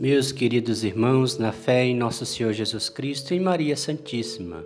Meus 0.00 0.30
queridos 0.30 0.84
irmãos, 0.84 1.38
na 1.38 1.50
fé 1.50 1.84
em 1.84 1.92
nosso 1.92 2.24
Senhor 2.24 2.52
Jesus 2.52 2.88
Cristo 2.88 3.34
e 3.34 3.40
Maria 3.40 3.76
Santíssima, 3.76 4.64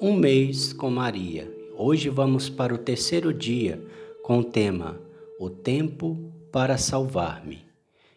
um 0.00 0.14
mês 0.14 0.72
com 0.72 0.88
Maria. 0.88 1.54
Hoje 1.76 2.08
vamos 2.08 2.48
para 2.48 2.74
o 2.74 2.78
terceiro 2.78 3.30
dia 3.30 3.78
com 4.22 4.38
o 4.38 4.44
tema 4.44 4.98
O 5.38 5.50
Tempo 5.50 6.32
para 6.50 6.78
Salvar-me. 6.78 7.58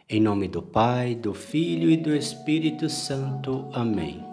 Em 0.10 0.22
nome 0.22 0.48
do 0.48 0.62
Pai, 0.62 1.16
do 1.16 1.34
Filho 1.34 1.92
e 1.92 1.98
do 1.98 2.16
Espírito 2.16 2.90
Santo. 2.90 3.68
Amém. 3.74 4.24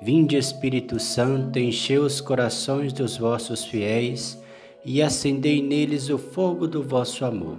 Vinde, 0.00 0.36
Espírito 0.36 1.00
Santo, 1.00 1.58
enchei 1.58 1.98
os 1.98 2.20
corações 2.20 2.92
dos 2.92 3.16
vossos 3.16 3.64
fiéis 3.64 4.40
e 4.84 5.02
acendei 5.02 5.60
neles 5.60 6.10
o 6.10 6.16
fogo 6.16 6.68
do 6.68 6.80
vosso 6.80 7.24
amor. 7.24 7.58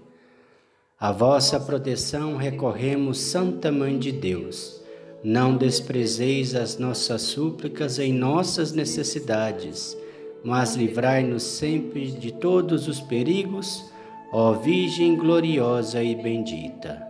A 1.01 1.11
vossa 1.11 1.59
proteção 1.59 2.35
recorremos, 2.35 3.17
Santa 3.17 3.71
Mãe 3.71 3.97
de 3.97 4.11
Deus. 4.11 4.79
Não 5.23 5.57
desprezeis 5.57 6.53
as 6.53 6.77
nossas 6.77 7.23
súplicas 7.23 7.97
em 7.97 8.13
nossas 8.13 8.71
necessidades, 8.71 9.97
mas 10.43 10.75
livrai-nos 10.75 11.41
sempre 11.41 12.11
de 12.11 12.31
todos 12.31 12.87
os 12.87 13.01
perigos, 13.01 13.83
ó 14.31 14.53
Virgem 14.53 15.15
gloriosa 15.15 16.03
e 16.03 16.13
bendita. 16.13 17.01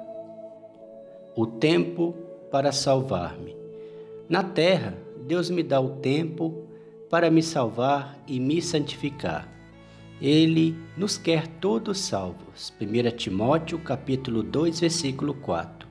O 1.36 1.46
tempo 1.46 2.16
para 2.50 2.72
salvar-me. 2.72 3.58
Na 4.30 4.42
terra, 4.42 4.98
Deus 5.28 5.50
me 5.50 5.64
dá 5.64 5.82
o 5.82 5.98
tempo 5.98 6.64
para 7.10 7.30
me 7.30 7.44
salvar 7.44 8.18
e 8.26 8.40
me 8.40 8.62
santificar. 8.62 9.50
Ele 10.22 10.78
nos 10.96 11.18
quer 11.18 11.48
todos 11.48 11.98
salvos. 11.98 12.72
1 12.80 13.18
Timóteo 13.18 13.80
capítulo 13.80 14.44
2, 14.44 14.82
versículo 14.82 15.34
4. 15.34 15.90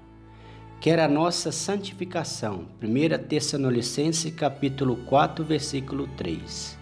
Quer 0.81 1.01
a 1.01 1.09
nossa 1.09 1.51
santificação. 1.51 2.67
1 2.81 3.27
Tessalonicenses 3.27 4.33
capítulo 4.33 4.99
4, 5.07 5.45
versículo 5.45 6.07
3. 6.17 6.79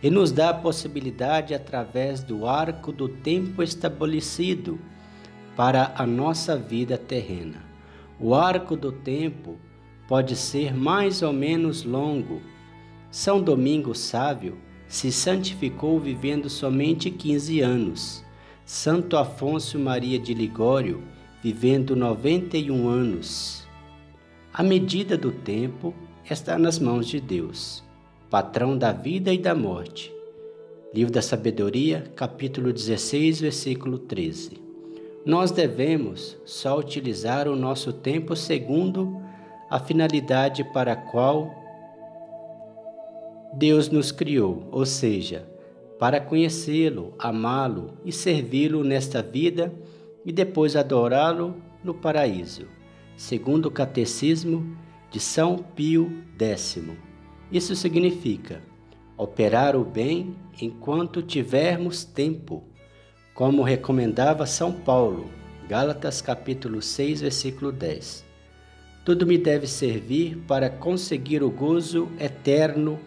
E 0.00 0.08
nos 0.08 0.30
dá 0.30 0.50
a 0.50 0.54
possibilidade 0.54 1.54
através 1.54 2.22
do 2.22 2.46
arco 2.46 2.92
do 2.92 3.08
tempo 3.08 3.64
estabelecido 3.64 4.78
para 5.56 5.92
a 5.96 6.06
nossa 6.06 6.56
vida 6.56 6.96
terrena. 6.96 7.64
O 8.20 8.32
arco 8.32 8.76
do 8.76 8.92
tempo 8.92 9.56
pode 10.06 10.36
ser 10.36 10.72
mais 10.72 11.20
ou 11.20 11.32
menos 11.32 11.82
longo. 11.82 12.40
São 13.10 13.42
Domingo 13.42 13.92
Sábio 13.92 14.64
se 14.88 15.10
santificou 15.10 15.98
vivendo 15.98 16.48
somente 16.48 17.10
15 17.10 17.60
anos. 17.60 18.24
Santo 18.64 19.16
Afonso 19.16 19.78
Maria 19.78 20.18
de 20.18 20.34
Ligório, 20.34 21.02
vivendo 21.42 21.94
91 21.94 22.88
anos. 22.88 23.66
A 24.52 24.62
medida 24.62 25.16
do 25.16 25.30
tempo 25.30 25.94
está 26.28 26.58
nas 26.58 26.78
mãos 26.78 27.06
de 27.06 27.20
Deus, 27.20 27.84
patrão 28.28 28.76
da 28.76 28.90
vida 28.90 29.32
e 29.32 29.38
da 29.38 29.54
morte. 29.54 30.12
Livro 30.92 31.12
da 31.12 31.22
Sabedoria, 31.22 32.10
capítulo 32.16 32.72
16, 32.72 33.40
versículo 33.40 33.98
13. 33.98 34.58
Nós 35.24 35.50
devemos 35.50 36.36
só 36.44 36.78
utilizar 36.78 37.48
o 37.48 37.54
nosso 37.54 37.92
tempo 37.92 38.34
segundo 38.34 39.20
a 39.68 39.78
finalidade 39.78 40.64
para 40.72 40.92
a 40.92 40.96
qual 40.96 41.65
Deus 43.56 43.88
nos 43.88 44.12
criou, 44.12 44.68
ou 44.70 44.84
seja, 44.84 45.48
para 45.98 46.20
conhecê-lo, 46.20 47.14
amá-lo 47.18 47.94
e 48.04 48.12
servi-lo 48.12 48.84
nesta 48.84 49.22
vida 49.22 49.74
e 50.26 50.30
depois 50.30 50.76
adorá-lo 50.76 51.56
no 51.82 51.94
paraíso, 51.94 52.66
segundo 53.16 53.66
o 53.66 53.70
Catecismo 53.70 54.76
de 55.10 55.18
São 55.18 55.56
Pio 55.56 56.22
X. 56.38 56.84
Isso 57.50 57.74
significa 57.74 58.60
operar 59.16 59.74
o 59.74 59.86
bem 59.86 60.36
enquanto 60.60 61.22
tivermos 61.22 62.04
tempo, 62.04 62.62
como 63.32 63.62
recomendava 63.62 64.44
São 64.44 64.70
Paulo, 64.70 65.30
Gálatas 65.66 66.20
capítulo 66.20 66.82
6, 66.82 67.22
versículo 67.22 67.72
10. 67.72 68.22
Tudo 69.02 69.26
me 69.26 69.38
deve 69.38 69.66
servir 69.66 70.36
para 70.46 70.68
conseguir 70.68 71.42
o 71.42 71.50
gozo 71.50 72.10
eterno 72.20 73.00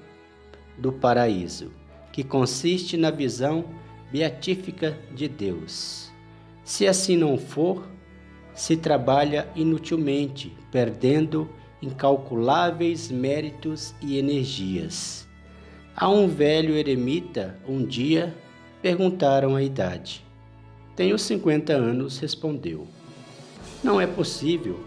do 0.80 0.92
paraíso, 0.92 1.72
que 2.12 2.24
consiste 2.24 2.98
na 2.98 3.12
visão 3.12 3.66
beatífica 4.12 4.98
de 5.14 5.28
Deus. 5.28 6.12
Se 6.64 6.88
assim 6.88 7.18
não 7.18 7.38
for, 7.38 7.88
se 8.54 8.76
trabalha 8.76 9.48
inutilmente, 9.56 10.56
perdendo 10.72 11.50
incalculáveis 11.82 13.10
méritos 13.10 13.94
e 14.02 14.18
energias. 14.18 15.28
A 15.96 16.10
um 16.10 16.28
velho 16.28 16.76
eremita, 16.76 17.60
um 17.68 17.86
dia, 17.86 18.36
perguntaram 18.82 19.56
a 19.56 19.64
idade. 19.64 20.24
Tenho 20.96 21.18
50 21.18 21.74
anos, 21.74 22.20
respondeu. 22.20 22.88
Não 23.84 24.00
é 24.00 24.06
possível, 24.06 24.80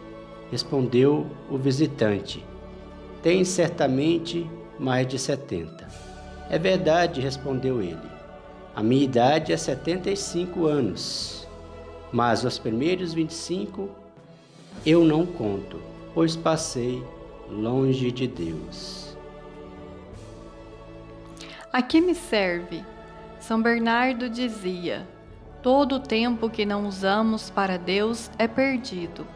respondeu 0.51 1.27
o 1.51 1.57
visitante. 1.57 2.45
Tem 3.23 3.45
certamente 3.45 4.47
mais 4.83 5.07
de 5.07 5.19
70. 5.19 5.87
É 6.51 6.59
verdade, 6.59 7.21
respondeu 7.21 7.81
ele. 7.81 8.11
A 8.75 8.83
minha 8.83 9.05
idade 9.05 9.53
é 9.53 9.57
75 9.57 10.67
anos, 10.67 11.47
mas 12.11 12.45
os 12.45 12.59
primeiros 12.59 13.15
25 13.15 13.89
eu 14.85 15.05
não 15.05 15.25
conto, 15.25 15.81
pois 16.13 16.35
passei 16.35 17.03
longe 17.49 18.11
de 18.11 18.27
Deus. 18.27 19.17
A 21.73 21.81
que 21.81 22.01
me 22.01 22.15
serve? 22.15 22.85
São 23.39 23.63
Bernardo 23.63 24.29
dizia: 24.29 25.07
todo 25.63 25.97
o 25.97 26.01
tempo 26.01 26.51
que 26.51 26.67
não 26.67 26.87
usamos 26.87 27.51
para 27.51 27.79
Deus 27.79 28.31
é 28.39 28.49
perdido. 28.49 29.27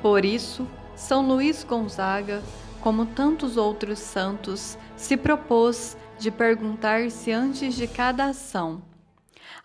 Por 0.00 0.24
isso, 0.24 0.66
São 0.96 1.26
Luís 1.26 1.64
Gonzaga 1.64 2.42
como 2.84 3.06
tantos 3.06 3.56
outros 3.56 3.98
santos, 3.98 4.76
se 4.94 5.16
propôs 5.16 5.96
de 6.18 6.30
perguntar-se 6.30 7.32
antes 7.32 7.74
de 7.74 7.88
cada 7.88 8.26
ação: 8.26 8.82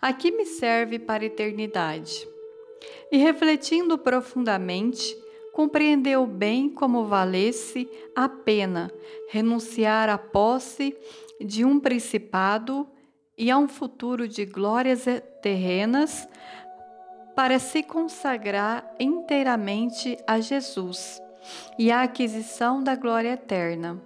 A 0.00 0.10
que 0.10 0.30
me 0.30 0.46
serve 0.46 0.98
para 0.98 1.22
a 1.22 1.26
eternidade? 1.26 2.26
E 3.12 3.18
refletindo 3.18 3.98
profundamente, 3.98 5.14
compreendeu 5.52 6.26
bem 6.26 6.70
como 6.70 7.04
valesse 7.04 7.86
a 8.16 8.26
pena 8.26 8.90
renunciar 9.28 10.08
à 10.08 10.16
posse 10.16 10.96
de 11.38 11.62
um 11.62 11.78
principado 11.78 12.88
e 13.36 13.50
a 13.50 13.58
um 13.58 13.68
futuro 13.68 14.26
de 14.26 14.46
glórias 14.46 15.04
terrenas 15.42 16.26
para 17.36 17.58
se 17.58 17.82
consagrar 17.82 18.94
inteiramente 18.98 20.16
a 20.26 20.40
Jesus 20.40 21.20
e 21.78 21.90
a 21.90 22.02
aquisição 22.02 22.82
da 22.82 22.94
glória 22.94 23.32
eterna. 23.32 24.00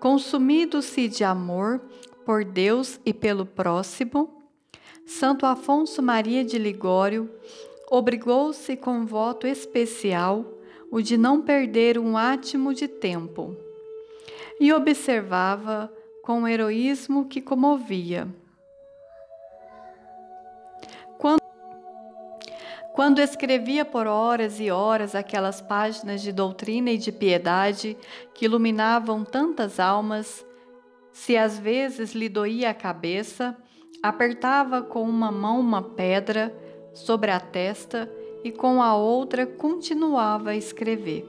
Consumido-se 0.00 1.08
de 1.08 1.24
amor 1.24 1.80
por 2.24 2.44
Deus 2.44 3.00
e 3.04 3.12
pelo 3.12 3.46
próximo, 3.46 4.42
Santo 5.06 5.46
Afonso 5.46 6.02
Maria 6.02 6.44
de 6.44 6.58
Ligório 6.58 7.30
obrigou-se 7.90 8.76
com 8.76 9.06
voto 9.06 9.46
especial 9.46 10.44
o 10.90 11.00
de 11.00 11.16
não 11.16 11.40
perder 11.40 11.98
um 11.98 12.16
átimo 12.16 12.74
de 12.74 12.86
tempo 12.86 13.56
e 14.60 14.72
observava 14.72 15.92
com 16.22 16.40
um 16.40 16.48
heroísmo 16.48 17.26
que 17.26 17.40
comovia. 17.40 18.28
Quando 21.16 21.47
escrevia 23.22 23.84
por 23.84 24.08
horas 24.08 24.58
e 24.58 24.72
horas 24.72 25.14
aquelas 25.14 25.60
páginas 25.60 26.20
de 26.20 26.32
doutrina 26.32 26.90
e 26.90 26.98
de 26.98 27.12
piedade 27.12 27.96
que 28.34 28.44
iluminavam 28.44 29.24
tantas 29.24 29.78
almas, 29.78 30.44
se 31.12 31.36
às 31.36 31.56
vezes 31.56 32.12
lhe 32.12 32.28
doía 32.28 32.70
a 32.70 32.74
cabeça, 32.74 33.56
apertava 34.02 34.82
com 34.82 35.02
uma 35.02 35.30
mão 35.30 35.60
uma 35.60 35.80
pedra 35.80 36.52
sobre 36.92 37.30
a 37.30 37.38
testa 37.38 38.10
e 38.42 38.50
com 38.50 38.82
a 38.82 38.96
outra 38.96 39.46
continuava 39.46 40.50
a 40.50 40.56
escrever. 40.56 41.24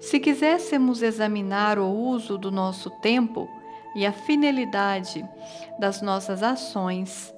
Se 0.00 0.18
quiséssemos 0.18 1.02
examinar 1.02 1.78
o 1.78 1.90
uso 1.90 2.38
do 2.38 2.50
nosso 2.50 2.88
tempo 3.02 3.46
e 3.94 4.06
a 4.06 4.12
finalidade 4.12 5.28
das 5.78 6.00
nossas 6.00 6.42
ações, 6.42 7.34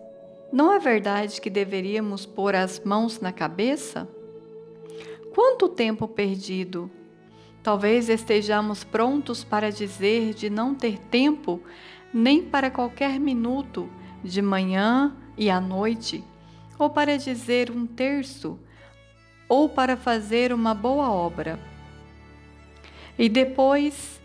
não 0.53 0.71
é 0.71 0.79
verdade 0.79 1.41
que 1.41 1.49
deveríamos 1.49 2.27
pôr 2.27 2.55
as 2.55 2.79
mãos 2.81 3.21
na 3.21 3.33
cabeça? 3.33 4.07
Quanto 5.35 5.67
tempo 5.67 6.07
perdido! 6.07 6.91
Talvez 7.63 8.11
estejamos 8.11 8.85
prontos 8.85 9.43
para 9.43 9.71
dizer 9.71 10.35
de 10.35 10.51
não 10.51 10.75
ter 10.75 10.99
tempo 10.99 11.63
nem 12.13 12.43
para 12.43 12.71
qualquer 12.71 13.19
minuto, 13.19 13.89
de 14.23 14.43
manhã 14.43 15.17
e 15.39 15.49
à 15.49 15.61
noite, 15.61 16.23
ou 16.79 16.91
para 16.91 17.17
dizer 17.17 17.71
um 17.71 17.87
terço, 17.87 18.59
ou 19.49 19.69
para 19.69 19.97
fazer 19.97 20.53
uma 20.53 20.75
boa 20.75 21.11
obra. 21.11 21.59
E 23.19 23.29
depois, 23.29 24.21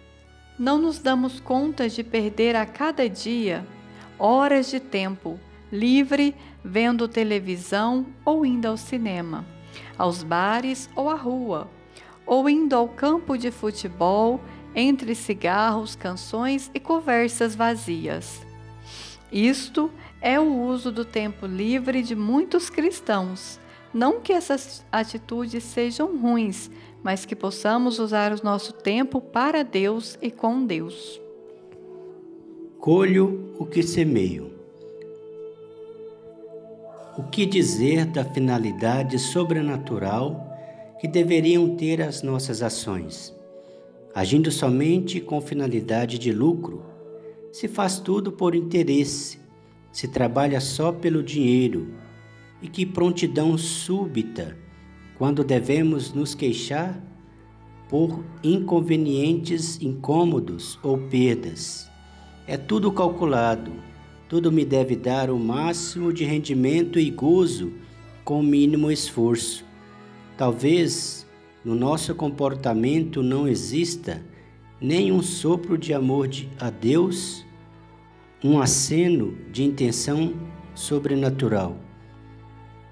não 0.59 0.77
nos 0.77 0.99
damos 0.99 1.39
conta 1.39 1.87
de 1.87 2.03
perder 2.03 2.55
a 2.55 2.65
cada 2.65 3.07
dia 3.07 3.65
horas 4.19 4.69
de 4.69 4.79
tempo 4.79 5.39
livre 5.71 6.35
vendo 6.63 7.07
televisão 7.07 8.05
ou 8.25 8.45
indo 8.45 8.67
ao 8.67 8.77
cinema, 8.77 9.45
aos 9.97 10.23
bares 10.23 10.89
ou 10.95 11.09
à 11.09 11.15
rua, 11.15 11.69
ou 12.25 12.49
indo 12.49 12.75
ao 12.75 12.87
campo 12.87 13.37
de 13.37 13.51
futebol 13.51 14.39
entre 14.75 15.15
cigarros, 15.15 15.95
canções 15.95 16.69
e 16.73 16.79
conversas 16.79 17.55
vazias. 17.55 18.45
Isto 19.31 19.91
é 20.21 20.39
o 20.39 20.61
uso 20.61 20.91
do 20.91 21.03
tempo 21.03 21.45
livre 21.45 22.01
de 22.01 22.15
muitos 22.15 22.69
cristãos. 22.69 23.59
Não 23.93 24.21
que 24.21 24.31
essas 24.31 24.85
atitudes 24.91 25.63
sejam 25.63 26.17
ruins, 26.17 26.69
mas 27.03 27.25
que 27.25 27.35
possamos 27.35 27.99
usar 27.99 28.31
o 28.33 28.43
nosso 28.43 28.73
tempo 28.73 29.19
para 29.19 29.63
Deus 29.63 30.17
e 30.21 30.29
com 30.29 30.65
Deus. 30.65 31.19
Colho 32.79 33.53
o 33.57 33.65
que 33.65 33.81
semeio. 33.81 34.56
O 37.17 37.23
que 37.23 37.47
dizer 37.47 38.05
da 38.05 38.23
finalidade 38.23 39.17
sobrenatural 39.17 40.55
que 40.99 41.07
deveriam 41.07 41.75
ter 41.75 41.99
as 41.99 42.21
nossas 42.21 42.61
ações? 42.61 43.35
Agindo 44.13 44.51
somente 44.51 45.19
com 45.19 45.41
finalidade 45.41 46.19
de 46.19 46.31
lucro, 46.31 46.85
se 47.51 47.67
faz 47.67 47.97
tudo 47.97 48.31
por 48.31 48.53
interesse, 48.53 49.39
se 49.91 50.07
trabalha 50.07 50.61
só 50.61 50.91
pelo 50.91 51.23
dinheiro, 51.23 51.91
e 52.61 52.67
que 52.67 52.85
prontidão 52.85 53.57
súbita 53.57 54.55
quando 55.17 55.43
devemos 55.43 56.13
nos 56.13 56.35
queixar 56.35 57.01
por 57.89 58.23
inconvenientes 58.43 59.81
incômodos 59.81 60.77
ou 60.83 60.99
perdas. 60.99 61.89
É 62.45 62.57
tudo 62.57 62.91
calculado 62.91 63.86
tudo 64.29 64.51
me 64.51 64.65
deve 64.65 64.95
dar 64.95 65.29
o 65.29 65.39
máximo 65.39 66.11
de 66.11 66.25
rendimento 66.25 66.99
e 66.99 67.09
gozo 67.09 67.71
com 68.25 68.41
o 68.41 68.43
mínimo 68.43 68.91
esforço. 68.91 69.63
Talvez 70.37 71.25
no 71.63 71.73
nosso 71.73 72.13
comportamento 72.13 73.23
não 73.23 73.47
exista 73.47 74.21
nem 74.81 75.11
um 75.11 75.21
sopro 75.21 75.77
de 75.77 75.93
amor 75.93 76.29
a 76.59 76.69
Deus, 76.69 77.45
um 78.43 78.59
aceno 78.59 79.37
de 79.51 79.63
intenção 79.63 80.33
sobrenatural, 80.75 81.77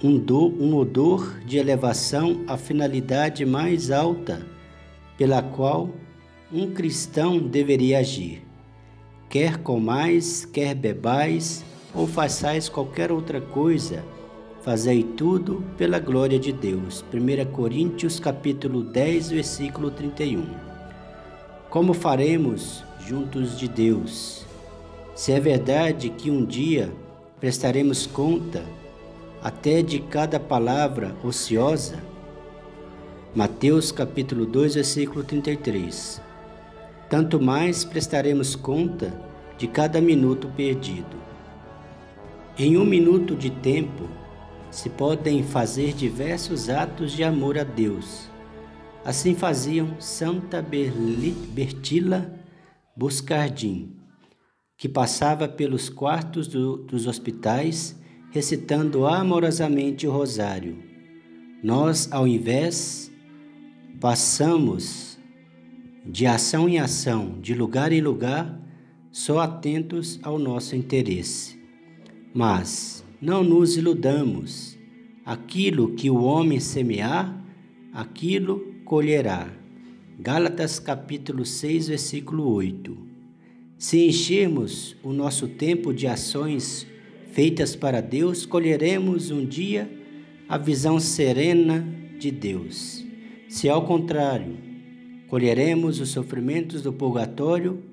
um, 0.01 0.17
do, 0.17 0.47
um 0.47 0.75
odor 0.75 1.39
de 1.45 1.57
elevação 1.57 2.43
à 2.47 2.57
finalidade 2.57 3.45
mais 3.45 3.91
alta 3.91 4.47
pela 5.17 5.41
qual 5.43 5.93
um 6.51 6.71
cristão 6.71 7.37
deveria 7.39 7.99
agir 7.99 8.44
quer 9.29 9.57
comais, 9.57 10.45
quer 10.45 10.73
bebais, 10.73 11.63
ou 11.93 12.07
façais 12.07 12.67
qualquer 12.67 13.11
outra 13.11 13.39
coisa, 13.39 14.03
fazei 14.61 15.03
tudo 15.03 15.63
pela 15.77 15.99
glória 15.99 16.37
de 16.37 16.51
Deus. 16.51 17.03
1 17.13 17.51
Coríntios 17.51 18.19
capítulo 18.19 18.83
10, 18.83 19.31
versículo 19.31 19.91
31. 19.91 20.45
Como 21.69 21.93
faremos 21.93 22.83
juntos 22.99 23.57
de 23.57 23.67
Deus? 23.67 24.45
Se 25.15 25.31
é 25.31 25.39
verdade 25.39 26.09
que 26.09 26.29
um 26.29 26.43
dia 26.45 26.91
prestaremos 27.39 28.05
conta 28.05 28.63
até 29.41 29.81
de 29.81 29.99
cada 29.99 30.39
palavra 30.39 31.15
ociosa, 31.23 31.97
Mateus 33.33 33.91
capítulo 33.91 34.45
2, 34.45 34.75
versículo 34.75 35.23
33 35.23 36.21
tanto 37.09 37.39
mais 37.39 37.85
prestaremos 37.85 38.55
conta 38.55 39.13
de 39.57 39.67
cada 39.67 40.01
minuto 40.01 40.47
perdido. 40.55 41.17
Em 42.57 42.77
um 42.77 42.85
minuto 42.85 43.35
de 43.35 43.49
tempo, 43.49 44.09
se 44.71 44.89
podem 44.89 45.43
fazer 45.43 45.93
diversos 45.93 46.69
atos 46.69 47.11
de 47.11 47.23
amor 47.23 47.57
a 47.57 47.63
Deus. 47.63 48.29
Assim 49.03 49.35
faziam 49.35 49.99
Santa 50.01 50.61
Bertila 50.61 52.33
Buscardin, 52.97 53.95
que 54.77 54.89
passava 54.89 55.47
pelos 55.47 55.89
quartos 55.89 56.47
do, 56.47 56.77
dos 56.77 57.07
hospitais 57.07 57.97
recitando 58.31 59.05
amorosamente 59.05 60.05
o 60.05 60.11
rosário. 60.11 60.77
Nós, 61.63 62.09
ao 62.11 62.27
invés, 62.27 63.09
passamos 63.99 65.04
de 66.05 66.27
ação 66.27 66.69
em 66.69 66.79
ação, 66.79 67.39
de 67.41 67.55
lugar 67.55 67.91
em 67.91 68.01
lugar, 68.01 68.61
só 69.11 69.39
atentos 69.39 70.19
ao 70.21 70.37
nosso 70.37 70.75
interesse. 70.75 71.59
Mas 72.33 73.03
não 73.21 73.43
nos 73.43 73.75
iludamos. 73.75 74.77
Aquilo 75.25 75.95
que 75.95 76.09
o 76.09 76.21
homem 76.21 76.59
semear, 76.59 77.43
aquilo 77.91 78.75
colherá. 78.85 79.49
Gálatas 80.19 80.79
capítulo 80.79 81.43
6, 81.45 81.87
versículo 81.87 82.47
8. 82.53 82.95
Se 83.77 84.05
enchermos 84.05 84.95
o 85.01 85.11
nosso 85.11 85.47
tempo 85.47 85.93
de 85.93 86.07
ações 86.07 86.85
feitas 87.31 87.75
para 87.75 87.99
Deus, 88.01 88.45
colheremos 88.45 89.31
um 89.31 89.43
dia 89.43 89.89
a 90.47 90.57
visão 90.57 90.99
serena 90.99 91.85
de 92.19 92.31
Deus. 92.31 93.03
Se 93.49 93.67
ao 93.67 93.85
contrário, 93.85 94.64
Colheremos 95.35 95.99
os 95.99 96.11
sofrimentos 96.11 96.81
do 96.81 96.93
purgatório 96.93 97.83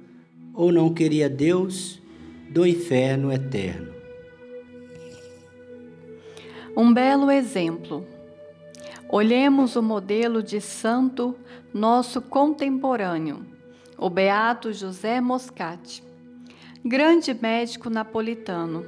ou 0.55 0.71
não 0.71 0.95
queria 0.95 1.29
Deus 1.29 2.01
do 2.49 2.65
inferno 2.65 3.33
eterno? 3.33 3.93
Um 6.77 6.95
belo 6.95 7.33
exemplo. 7.33 8.07
Olhemos 9.09 9.75
o 9.75 9.83
modelo 9.83 10.41
de 10.41 10.61
santo 10.61 11.35
nosso 11.75 12.23
contemporâneo, 12.23 13.45
o 13.99 14.09
beato 14.09 14.73
José 14.73 15.21
Moscati, 15.21 16.01
grande 16.85 17.35
médico 17.35 17.91
napolitano. 17.91 18.87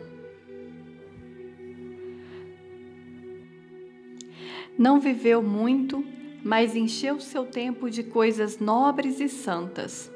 Não 4.79 5.01
viveu 5.01 5.43
muito 5.43 6.05
mas 6.45 6.77
encheu 6.77 7.19
seu 7.19 7.47
tempo 7.47 7.91
de 7.91 8.03
coisas 8.03 8.59
nobres 8.59 9.19
e 9.19 9.29
santas. 9.29 10.13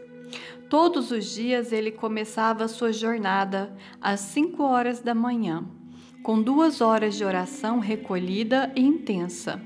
Todos 0.69 1.11
os 1.11 1.25
dias 1.35 1.73
ele 1.73 1.91
começava 1.91 2.69
sua 2.69 2.93
jornada 2.93 3.75
às 3.99 4.21
cinco 4.21 4.63
horas 4.63 5.01
da 5.01 5.15
manhã, 5.15 5.65
com 6.23 6.43
duas 6.43 6.83
horas 6.83 7.15
de 7.17 7.25
oração 7.25 7.79
recolhida 7.79 8.71
e 8.77 8.83
intensa. 8.83 9.61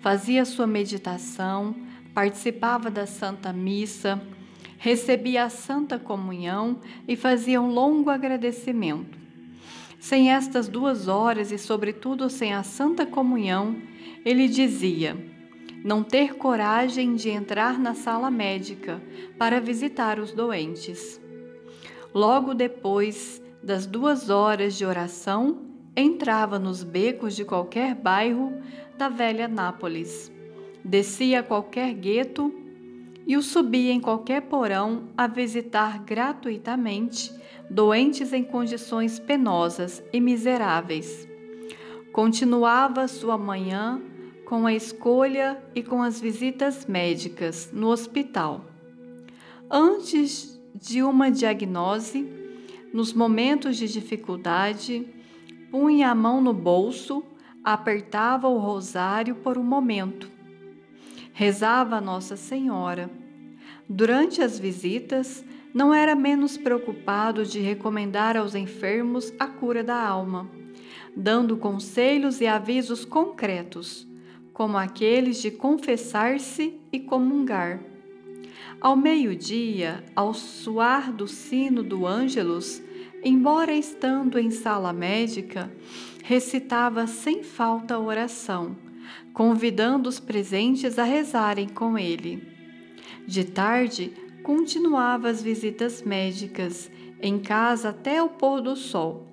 Fazia 0.00 0.44
sua 0.44 0.68
meditação, 0.68 1.74
participava 2.14 2.88
da 2.88 3.06
Santa 3.06 3.52
Missa, 3.52 4.22
recebia 4.78 5.44
a 5.44 5.50
Santa 5.50 5.98
Comunhão 5.98 6.78
e 7.08 7.16
fazia 7.16 7.60
um 7.60 7.72
longo 7.72 8.08
agradecimento. 8.08 9.18
Sem 9.98 10.30
estas 10.30 10.68
duas 10.68 11.08
horas 11.08 11.50
e, 11.50 11.58
sobretudo, 11.58 12.30
sem 12.30 12.54
a 12.54 12.62
Santa 12.62 13.04
Comunhão, 13.04 13.76
ele 14.24 14.48
dizia: 14.48 15.29
não 15.84 16.02
ter 16.02 16.34
coragem 16.34 17.14
de 17.14 17.30
entrar 17.30 17.78
na 17.78 17.94
sala 17.94 18.30
médica 18.30 19.00
para 19.38 19.60
visitar 19.60 20.18
os 20.18 20.32
doentes. 20.32 21.20
Logo 22.14 22.54
depois 22.54 23.40
das 23.62 23.86
duas 23.86 24.30
horas 24.30 24.76
de 24.76 24.84
oração, 24.84 25.62
entrava 25.96 26.58
nos 26.58 26.82
becos 26.82 27.34
de 27.34 27.44
qualquer 27.44 27.94
bairro 27.94 28.52
da 28.96 29.08
velha 29.08 29.48
Nápoles, 29.48 30.32
descia 30.84 31.42
qualquer 31.42 31.92
gueto 31.94 32.52
e 33.26 33.36
o 33.36 33.42
subia 33.42 33.92
em 33.92 34.00
qualquer 34.00 34.42
porão 34.42 35.08
a 35.16 35.26
visitar 35.26 36.02
gratuitamente 36.02 37.32
doentes 37.70 38.32
em 38.32 38.42
condições 38.42 39.18
penosas 39.18 40.02
e 40.12 40.20
miseráveis. 40.20 41.28
Continuava 42.12 43.06
sua 43.06 43.38
manhã 43.38 44.02
com 44.50 44.66
a 44.66 44.74
escolha 44.74 45.62
e 45.76 45.80
com 45.80 46.02
as 46.02 46.20
visitas 46.20 46.84
médicas 46.84 47.70
no 47.72 47.86
hospital. 47.86 48.64
Antes 49.70 50.60
de 50.74 51.04
uma 51.04 51.30
diagnose, 51.30 52.28
nos 52.92 53.12
momentos 53.12 53.76
de 53.76 53.86
dificuldade, 53.86 55.06
punha 55.70 56.10
a 56.10 56.16
mão 56.16 56.40
no 56.40 56.52
bolso, 56.52 57.22
apertava 57.62 58.48
o 58.48 58.58
rosário 58.58 59.36
por 59.36 59.56
um 59.56 59.62
momento. 59.62 60.28
Rezava 61.32 62.00
Nossa 62.00 62.36
Senhora. 62.36 63.08
Durante 63.88 64.42
as 64.42 64.58
visitas, 64.58 65.44
não 65.72 65.94
era 65.94 66.16
menos 66.16 66.58
preocupado 66.58 67.46
de 67.46 67.60
recomendar 67.60 68.36
aos 68.36 68.56
enfermos 68.56 69.32
a 69.38 69.46
cura 69.46 69.84
da 69.84 70.04
alma, 70.04 70.50
dando 71.16 71.56
conselhos 71.56 72.40
e 72.40 72.48
avisos 72.48 73.04
concretos, 73.04 74.09
como 74.60 74.76
aqueles 74.76 75.40
de 75.40 75.50
confessar-se 75.50 76.74
e 76.92 77.00
comungar. 77.00 77.80
Ao 78.78 78.94
meio-dia, 78.94 80.04
ao 80.14 80.34
soar 80.34 81.10
do 81.10 81.26
sino 81.26 81.82
do 81.82 82.06
Ângelus, 82.06 82.82
embora 83.24 83.72
estando 83.72 84.38
em 84.38 84.50
sala 84.50 84.92
médica, 84.92 85.72
recitava 86.22 87.06
sem 87.06 87.42
falta 87.42 87.94
a 87.94 87.98
oração, 87.98 88.76
convidando 89.32 90.10
os 90.10 90.20
presentes 90.20 90.98
a 90.98 91.04
rezarem 91.04 91.66
com 91.66 91.96
ele. 91.96 92.46
De 93.26 93.44
tarde, 93.44 94.12
continuava 94.42 95.30
as 95.30 95.42
visitas 95.42 96.02
médicas, 96.02 96.90
em 97.22 97.38
casa 97.38 97.88
até 97.88 98.22
o 98.22 98.28
pôr 98.28 98.60
do 98.60 98.76
sol. 98.76 99.26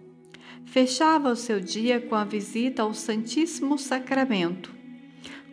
Fechava 0.63 1.29
o 1.29 1.35
seu 1.35 1.59
dia 1.59 1.99
com 1.99 2.15
a 2.15 2.23
visita 2.23 2.83
ao 2.83 2.93
Santíssimo 2.93 3.77
Sacramento, 3.77 4.76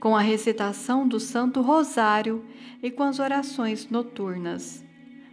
com 0.01 0.17
a 0.17 0.21
recitação 0.21 1.07
do 1.07 1.19
Santo 1.19 1.61
Rosário 1.63 2.45
e 2.83 2.91
com 2.91 3.03
as 3.03 3.19
orações 3.19 3.89
noturnas. 3.89 4.85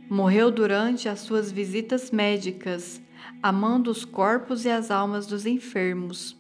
Morreu 0.10 0.52
durante 0.52 1.10
as 1.10 1.20
suas 1.20 1.52
visitas 1.52 2.12
médicas, 2.12 3.02
amando 3.42 3.90
os 3.90 4.06
corpos 4.06 4.66
e 4.66 4.70
as 4.70 4.92
almas 4.92 5.26
dos 5.26 5.46
enfermos. 5.46 6.38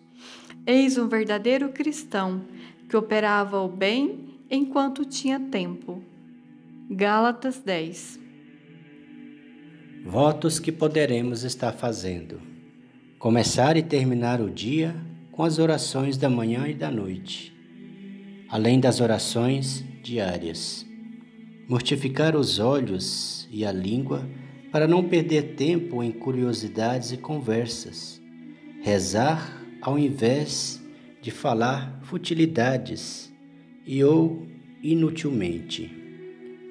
Eis 0.65 0.97
um 0.97 1.07
verdadeiro 1.07 1.69
cristão 1.69 2.45
que 2.87 2.95
operava 2.95 3.61
o 3.61 3.67
bem 3.67 4.39
enquanto 4.49 5.05
tinha 5.05 5.39
tempo. 5.39 6.03
Gálatas 6.89 7.59
10 7.59 8.19
Votos 10.03 10.59
que 10.59 10.71
poderemos 10.71 11.43
estar 11.43 11.73
fazendo. 11.73 12.41
Começar 13.19 13.77
e 13.77 13.83
terminar 13.83 14.41
o 14.41 14.49
dia 14.49 14.95
com 15.31 15.43
as 15.43 15.59
orações 15.59 16.17
da 16.17 16.27
manhã 16.27 16.67
e 16.67 16.73
da 16.73 16.89
noite, 16.89 17.50
além 18.51 18.81
das 18.81 18.99
orações 18.99 19.81
diárias. 20.03 20.85
Mortificar 21.69 22.35
os 22.35 22.59
olhos 22.59 23.47
e 23.49 23.65
a 23.65 23.71
língua 23.71 24.27
para 24.73 24.85
não 24.85 25.07
perder 25.07 25.55
tempo 25.55 26.03
em 26.03 26.11
curiosidades 26.11 27.13
e 27.13 27.17
conversas. 27.17 28.21
Rezar 28.81 29.65
ao 29.79 29.97
invés 29.97 30.83
de 31.21 31.31
falar 31.31 32.01
futilidades 32.03 33.31
e 33.87 34.03
ou 34.03 34.45
inutilmente. 34.83 35.89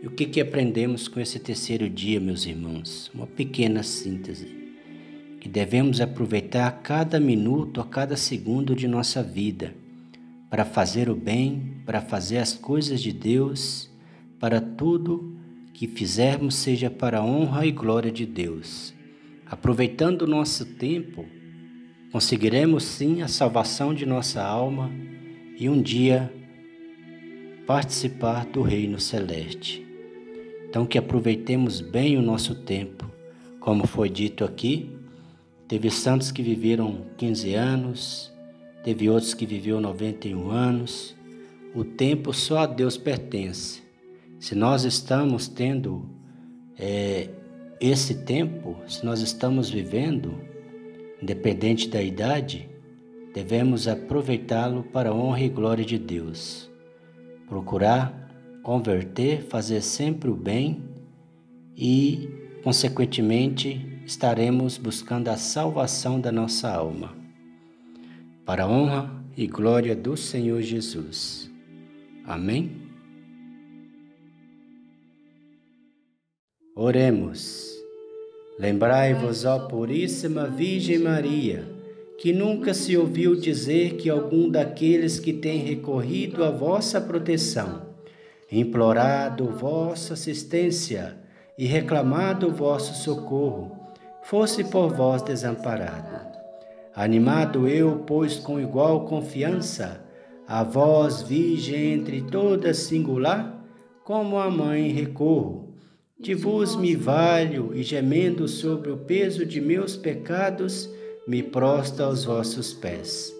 E 0.02 0.06
o 0.06 0.10
que, 0.10 0.26
que 0.26 0.40
aprendemos 0.40 1.08
com 1.08 1.18
esse 1.18 1.38
terceiro 1.38 1.88
dia, 1.88 2.20
meus 2.20 2.44
irmãos? 2.44 3.10
Uma 3.14 3.26
pequena 3.26 3.82
síntese. 3.82 4.48
Que 5.40 5.48
devemos 5.48 6.00
aproveitar 6.00 6.70
cada 6.82 7.18
minuto, 7.18 7.80
a 7.80 7.86
cada 7.86 8.16
segundo 8.16 8.74
de 8.74 8.86
nossa 8.86 9.22
vida 9.22 9.79
para 10.50 10.64
fazer 10.64 11.08
o 11.08 11.14
bem, 11.14 11.76
para 11.86 12.00
fazer 12.00 12.38
as 12.38 12.52
coisas 12.52 13.00
de 13.00 13.12
Deus, 13.12 13.88
para 14.40 14.60
tudo 14.60 15.38
que 15.72 15.86
fizermos 15.86 16.56
seja 16.56 16.90
para 16.90 17.20
a 17.20 17.24
honra 17.24 17.64
e 17.64 17.70
glória 17.70 18.10
de 18.10 18.26
Deus. 18.26 18.92
Aproveitando 19.46 20.22
o 20.22 20.26
nosso 20.26 20.66
tempo, 20.74 21.24
conseguiremos 22.10 22.82
sim 22.82 23.22
a 23.22 23.28
salvação 23.28 23.94
de 23.94 24.04
nossa 24.04 24.42
alma 24.42 24.90
e 25.56 25.68
um 25.68 25.80
dia 25.80 26.32
participar 27.66 28.46
do 28.46 28.62
Reino 28.62 28.98
Celeste. 28.98 29.86
Então, 30.68 30.84
que 30.84 30.98
aproveitemos 30.98 31.80
bem 31.80 32.16
o 32.16 32.22
nosso 32.22 32.54
tempo. 32.54 33.10
Como 33.60 33.86
foi 33.86 34.08
dito 34.08 34.44
aqui, 34.44 34.90
teve 35.68 35.90
santos 35.90 36.32
que 36.32 36.42
viveram 36.42 37.06
15 37.16 37.54
anos, 37.54 38.29
teve 38.82 39.08
outros 39.08 39.34
que 39.34 39.46
viveram 39.46 39.80
91 39.80 40.50
anos. 40.50 41.16
O 41.74 41.84
tempo 41.84 42.32
só 42.32 42.58
a 42.58 42.66
Deus 42.66 42.96
pertence. 42.96 43.82
Se 44.38 44.54
nós 44.54 44.84
estamos 44.84 45.48
tendo 45.48 46.08
é, 46.78 47.28
esse 47.80 48.24
tempo, 48.24 48.76
se 48.88 49.04
nós 49.04 49.20
estamos 49.20 49.70
vivendo, 49.70 50.34
independente 51.22 51.88
da 51.88 52.02
idade, 52.02 52.68
devemos 53.34 53.86
aproveitá-lo 53.86 54.82
para 54.84 55.10
a 55.10 55.14
honra 55.14 55.42
e 55.42 55.48
glória 55.48 55.84
de 55.84 55.98
Deus. 55.98 56.70
Procurar 57.48 58.20
converter, 58.62 59.42
fazer 59.42 59.80
sempre 59.80 60.30
o 60.30 60.36
bem 60.36 60.82
e, 61.76 62.28
consequentemente, 62.62 64.00
estaremos 64.04 64.76
buscando 64.76 65.28
a 65.28 65.36
salvação 65.36 66.20
da 66.20 66.30
nossa 66.30 66.70
alma. 66.70 67.19
Para 68.50 68.64
a 68.64 68.68
honra 68.68 69.08
e 69.36 69.46
glória 69.46 69.94
do 69.94 70.16
Senhor 70.16 70.60
Jesus. 70.60 71.48
Amém? 72.26 72.72
Oremos. 76.74 77.70
Lembrai-vos, 78.58 79.44
ó 79.44 79.68
Puríssima 79.68 80.48
Virgem 80.48 80.98
Maria, 80.98 81.64
que 82.18 82.32
nunca 82.32 82.74
se 82.74 82.96
ouviu 82.96 83.36
dizer 83.36 83.94
que 83.94 84.10
algum 84.10 84.50
daqueles 84.50 85.20
que 85.20 85.32
têm 85.32 85.60
recorrido 85.60 86.42
à 86.42 86.50
vossa 86.50 87.00
proteção 87.00 87.86
implorado 88.50 89.46
vossa 89.46 90.14
assistência 90.14 91.16
e 91.56 91.66
reclamado 91.66 92.50
vosso 92.50 93.00
socorro, 93.00 93.78
fosse 94.24 94.64
por 94.64 94.92
vós 94.92 95.22
desamparado. 95.22 96.29
Animado 96.94 97.68
eu, 97.68 98.02
pois, 98.06 98.36
com 98.36 98.60
igual 98.60 99.04
confiança, 99.04 100.04
a 100.46 100.64
vós, 100.64 101.22
Virgem 101.22 101.92
entre 101.92 102.22
todas 102.22 102.78
singular, 102.78 103.64
como 104.04 104.38
a 104.38 104.50
mãe 104.50 104.88
recorro. 104.88 105.74
De 106.18 106.34
vos 106.34 106.74
me 106.74 106.96
valho 106.96 107.70
e 107.74 107.82
gemendo 107.82 108.48
sobre 108.48 108.90
o 108.90 108.96
peso 108.96 109.46
de 109.46 109.60
meus 109.60 109.96
pecados, 109.96 110.90
me 111.26 111.42
prosto 111.42 112.02
aos 112.02 112.24
vossos 112.24 112.72
pés. 112.72 113.32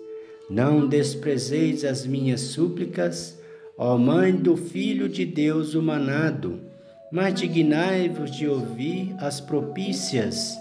Não 0.49 0.87
desprezeis 0.87 1.85
as 1.85 2.07
minhas 2.07 2.41
súplicas, 2.41 3.39
Ó 3.77 3.97
Mãe 3.97 4.33
do 4.33 4.57
Filho 4.57 5.09
de 5.09 5.25
Deus 5.25 5.75
humanado, 5.75 6.61
mas 7.11 7.35
dignai-vos 7.35 8.31
de 8.31 8.47
ouvir 8.47 9.15
as 9.19 9.41
propícias 9.41 10.57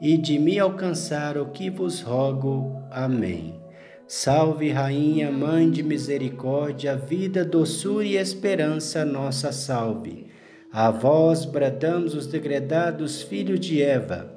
e 0.00 0.16
de 0.16 0.38
me 0.38 0.58
alcançar 0.58 1.36
o 1.36 1.46
que 1.46 1.68
vos 1.68 2.00
rogo. 2.00 2.80
Amém. 2.90 3.60
Salve, 4.06 4.70
Rainha, 4.70 5.30
Mãe 5.30 5.70
de 5.70 5.82
Misericórdia, 5.82 6.96
vida, 6.96 7.44
doçura 7.44 8.04
e 8.04 8.16
esperança, 8.16 9.04
nossa 9.04 9.52
salve. 9.52 10.26
A 10.72 10.90
vós 10.90 11.44
bradamos 11.44 12.14
os 12.14 12.26
degredados 12.26 13.22
filhos 13.22 13.60
de 13.60 13.82
Eva, 13.82 14.32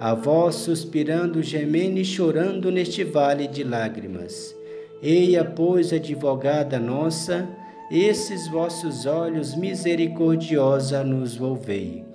a 0.00 0.14
vós 0.14 0.54
suspirando, 0.54 1.42
gemendo 1.42 1.98
e 1.98 2.04
chorando 2.04 2.70
neste 2.70 3.04
vale 3.04 3.46
de 3.46 3.64
lágrimas. 3.64 4.54
Eia, 5.02 5.44
pois, 5.44 5.92
advogada 5.92 6.78
nossa, 6.78 7.46
esses 7.90 8.48
vossos 8.48 9.04
olhos 9.06 9.54
misericordiosa 9.54 11.04
nos 11.04 11.36
volvei. 11.36 12.07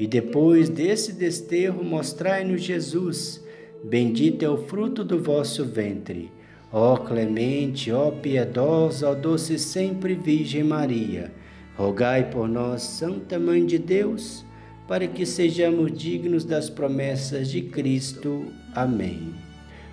E 0.00 0.06
depois 0.06 0.70
desse 0.70 1.12
desterro 1.12 1.84
mostrai-nos 1.84 2.62
Jesus, 2.62 3.44
bendito 3.84 4.42
é 4.42 4.48
o 4.48 4.56
fruto 4.56 5.04
do 5.04 5.22
vosso 5.22 5.62
ventre. 5.62 6.32
Ó 6.72 6.96
clemente, 6.96 7.92
ó 7.92 8.10
piedosa, 8.10 9.10
ó 9.10 9.14
doce 9.14 9.58
sempre 9.58 10.14
Virgem 10.14 10.64
Maria, 10.64 11.30
rogai 11.76 12.30
por 12.30 12.48
nós, 12.48 12.80
Santa 12.80 13.38
Mãe 13.38 13.66
de 13.66 13.78
Deus, 13.78 14.42
para 14.88 15.06
que 15.06 15.26
sejamos 15.26 15.92
dignos 15.92 16.46
das 16.46 16.70
promessas 16.70 17.50
de 17.50 17.60
Cristo. 17.60 18.46
Amém. 18.74 19.34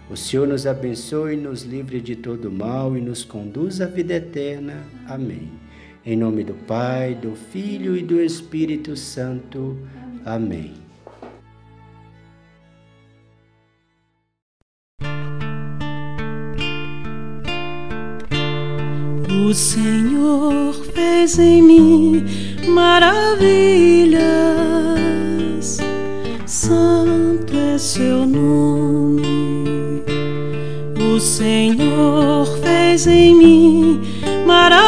O 0.10 0.16
Senhor 0.16 0.48
nos 0.48 0.66
abençoe, 0.66 1.36
nos 1.36 1.64
livre 1.64 2.00
de 2.00 2.16
todo 2.16 2.50
mal 2.50 2.96
e 2.96 3.02
nos 3.02 3.26
conduz 3.26 3.82
à 3.82 3.88
vida 3.88 4.14
eterna. 4.14 4.86
Amém. 5.06 5.67
Em 6.10 6.16
nome 6.16 6.42
do 6.42 6.54
Pai, 6.54 7.16
do 7.16 7.36
Filho 7.36 7.98
e 7.98 8.02
do 8.02 8.22
Espírito 8.22 8.96
Santo. 8.96 9.78
Amém. 10.26 10.74
O 19.30 19.54
Senhor 19.54 20.74
fez 20.94 21.38
em 21.40 21.62
mim 21.62 22.24
maravilhas, 22.70 24.22
santo 26.46 27.54
é 27.54 27.78
seu 27.78 28.26
nome. 28.26 29.24
O 31.14 31.20
Senhor 31.20 32.46
fez 32.62 33.08
em 33.08 33.36
mim 33.36 34.02
maravilhas, 34.46 34.87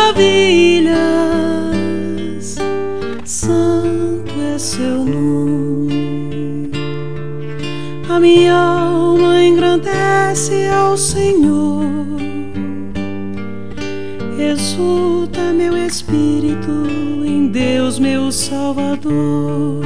engrandece 10.29 10.67
ao 10.67 10.95
Senhor 10.98 11.83
exulta 14.39 15.41
meu 15.53 15.75
espírito 15.77 16.71
em 17.25 17.48
Deus, 17.48 18.00
meu 18.00 18.31
Salvador. 18.31 19.83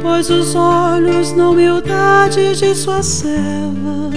Pois 0.00 0.28
os 0.30 0.54
olhos 0.54 1.32
na 1.32 1.50
humildade 1.50 2.56
de 2.56 2.74
sua 2.74 3.02
serva, 3.02 4.10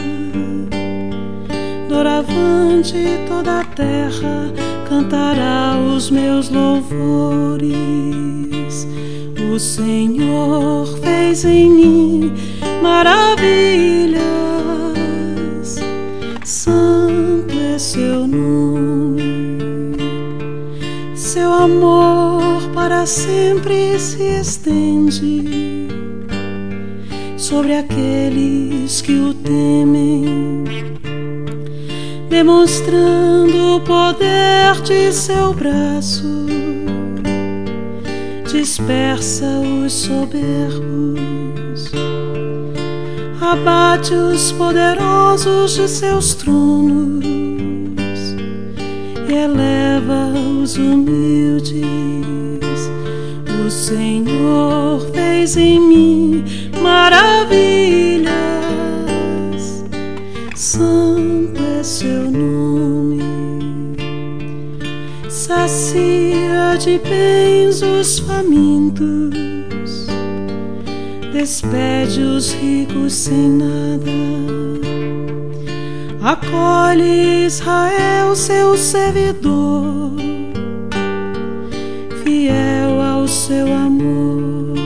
doravante 1.88 2.98
toda 3.28 3.62
a 3.62 3.64
terra 3.64 4.52
cantará 4.90 5.78
os 5.80 6.10
meus 6.10 6.50
louvores. 6.50 7.76
O 9.54 9.60
Senhor 9.60 10.86
fez 11.00 11.46
em 11.46 11.70
mim 11.70 12.55
maravilhas. 12.86 14.22
Santo 16.44 17.56
é 17.74 17.80
seu 17.80 18.28
nome, 18.28 19.96
seu 21.16 21.52
amor 21.52 22.62
para 22.76 23.08
sempre 23.08 23.98
se 23.98 24.40
estende 24.40 25.88
sobre 27.38 27.76
aqueles 27.76 29.02
que 29.02 29.20
o 29.20 29.34
temem, 29.34 30.64
demonstrando 32.30 33.78
o 33.78 33.82
poder 33.82 34.80
de 34.84 35.12
seu 35.12 35.54
braço, 35.54 36.46
dispersa 38.48 39.48
os 39.84 39.92
soberbos 39.92 41.55
abate 43.52 44.14
os 44.14 44.52
poderosos 44.54 45.76
de 45.76 45.88
seus 45.88 46.34
tronos 46.34 47.24
e 49.30 49.34
eleva 49.34 50.34
os 50.62 50.78
humildes. 50.78 51.86
O 53.66 53.70
Senhor 53.70 55.00
fez 55.14 55.58
em 55.58 55.80
mim 55.80 56.44
maravilhas, 56.82 58.34
santo 60.56 61.62
é 61.80 61.84
seu 61.84 62.32
nome. 62.32 63.24
Sacia 65.30 66.76
de 66.80 66.98
bens 66.98 67.84
os 67.84 68.20
famintos 68.20 69.55
despede 71.38 72.22
os 72.22 72.54
ricos 72.54 73.14
sem 73.14 73.50
nada. 73.50 74.10
Acolhe 76.22 77.46
Israel, 77.46 78.34
seu 78.36 78.78
servidor, 78.78 80.14
fiel 82.24 83.02
ao 83.02 83.28
seu 83.28 83.68
amor. 83.68 84.78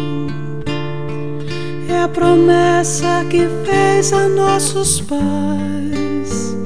É 1.88 2.02
a 2.02 2.08
promessa 2.08 3.24
que 3.30 3.48
fez 3.64 4.12
a 4.12 4.28
nossos 4.28 5.02
pais 5.02 6.58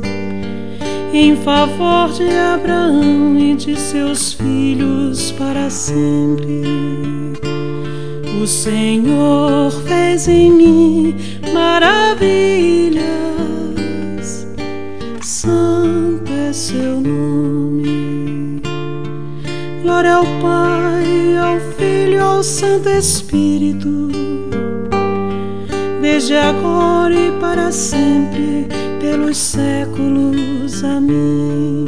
em 1.14 1.36
favor 1.36 2.10
de 2.14 2.30
Abraão 2.30 3.38
e 3.38 3.54
de 3.54 3.78
seus 3.78 4.34
filhos 4.34 5.32
para 5.34 5.70
sempre 5.70 7.13
o 8.44 8.48
Senhor 8.48 9.72
fez 9.88 10.28
em 10.28 10.52
mim 10.52 11.16
maravilhas, 11.54 13.06
santo 15.22 16.30
é 16.30 16.52
seu 16.52 17.00
nome. 17.00 18.62
Glória 19.82 20.16
ao 20.16 20.26
Pai, 20.42 21.38
ao 21.42 21.58
Filho, 21.78 22.22
ao 22.22 22.44
Santo 22.44 22.90
Espírito, 22.90 24.10
desde 26.02 26.36
agora 26.36 27.16
e 27.16 27.32
para 27.40 27.72
sempre, 27.72 28.68
pelos 29.00 29.38
séculos. 29.38 30.84
Amém. 30.84 31.86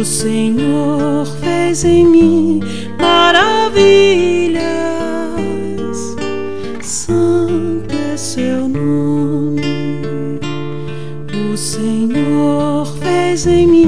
O 0.00 0.02
Senhor 0.02 1.26
fez 1.42 1.84
em 1.84 2.06
mim 2.06 2.60
maravilhas, 2.98 4.31
é 8.12 8.16
seu 8.16 8.68
nome. 8.68 9.62
O 11.50 11.56
Senhor 11.56 12.86
fez 12.98 13.46
em 13.46 13.66
mim. 13.66 13.81